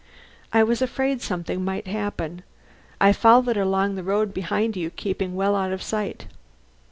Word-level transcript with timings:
I 0.51 0.63
was 0.63 0.81
afraid 0.81 1.21
something 1.21 1.63
might 1.63 1.85
happen. 1.85 2.41
I 2.99 3.13
followed 3.13 3.55
along 3.55 3.93
the 3.93 4.03
road 4.03 4.33
behind 4.33 4.75
you, 4.75 4.89
keeping 4.89 5.35
well 5.35 5.55
out 5.55 5.71
of 5.71 5.83
sight." 5.83 6.25